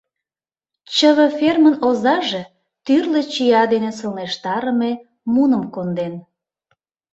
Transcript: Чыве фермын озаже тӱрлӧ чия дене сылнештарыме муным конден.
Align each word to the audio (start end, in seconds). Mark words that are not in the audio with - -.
Чыве 0.95 1.27
фермын 1.39 1.75
озаже 1.87 2.43
тӱрлӧ 2.85 3.21
чия 3.33 3.63
дене 3.73 3.91
сылнештарыме 3.97 4.91
муным 5.33 5.63
конден. 5.75 6.13